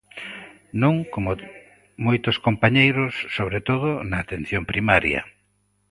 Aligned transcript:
Non 0.81 0.95
como 1.13 1.31
moitos 2.05 2.35
compañeiros, 2.47 3.13
sobre 3.37 3.59
todo 3.67 3.87
na 4.09 4.17
Atención 4.23 4.63
Primaria. 4.71 5.21